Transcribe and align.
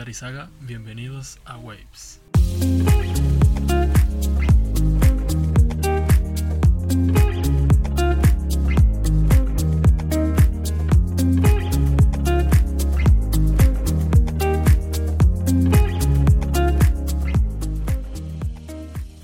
Arizaga, 0.00 0.50
bienvenidos 0.60 1.38
a 1.44 1.56
Waves. 1.56 2.20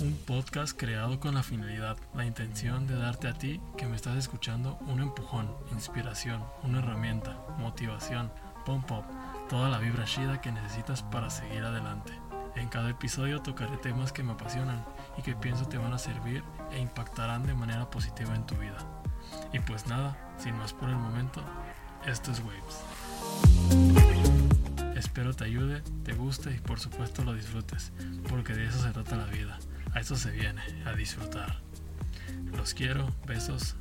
Un 0.01 0.17
podcast 0.27 0.77
creado 0.79 1.21
con 1.21 1.35
la 1.35 1.43
finalidad, 1.43 1.97
la 2.15 2.25
intención 2.25 2.87
de 2.87 2.97
darte 2.97 3.29
a 3.29 3.35
ti 3.35 3.61
que 3.77 3.87
me 3.87 3.97
estás 3.97 4.17
escuchando 4.17 4.79
un 4.87 5.01
empujón, 5.01 5.55
inspiración, 5.73 6.43
una 6.63 6.79
herramienta, 6.79 7.37
motivación, 7.59 8.33
pump 8.65 8.91
up, 8.93 9.05
toda 9.51 9.69
la 9.69 9.79
vibra 9.79 10.05
chida 10.05 10.41
que 10.41 10.53
necesitas 10.53 11.03
para 11.03 11.29
seguir 11.29 11.65
adelante. 11.65 12.13
En 12.55 12.69
cada 12.69 12.89
episodio 12.89 13.43
tocaré 13.43 13.77
temas 13.79 14.13
que 14.13 14.23
me 14.23 14.31
apasionan 14.33 14.85
y 15.19 15.23
que 15.23 15.35
pienso 15.35 15.67
te 15.67 15.77
van 15.77 15.93
a 15.93 15.99
servir 15.99 16.45
e 16.71 16.79
impactarán 16.79 17.45
de 17.45 17.55
manera 17.55 17.91
positiva 17.91 18.33
en 18.37 18.47
tu 18.47 18.55
vida. 18.55 18.79
Y 19.53 19.59
pues 19.59 19.89
nada, 19.89 20.17
sin 20.39 20.57
más 20.57 20.73
por 20.73 20.89
el 20.89 20.95
momento, 20.95 21.43
esto 22.07 22.31
es 22.31 22.41
Waves. 22.41 22.85
Espero 24.95 25.35
te 25.35 25.47
ayude, 25.47 25.83
te 26.05 26.13
guste 26.13 26.55
y 26.55 26.61
por 26.61 26.79
supuesto 26.79 27.25
lo 27.25 27.35
disfrutes, 27.35 27.93
porque 28.29 28.55
de 28.55 28.67
eso 28.67 28.81
se 28.81 28.93
trata 28.93 29.17
la 29.17 29.27
vida. 29.27 29.59
A 29.93 29.99
eso 29.99 30.15
se 30.15 30.31
viene, 30.31 30.63
a 30.87 30.93
disfrutar. 30.93 31.59
Los 32.57 32.73
quiero, 32.73 33.09
besos. 33.27 33.75